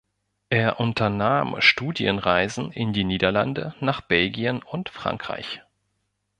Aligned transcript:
Er 0.49 0.79
unternahm 0.79 1.57
Studienreisen 1.59 2.71
in 2.71 2.91
die 2.91 3.03
Niederlande, 3.03 3.75
nach 3.81 4.01
Belgien 4.01 4.63
und 4.63 4.89
Frankreich. 4.89 5.61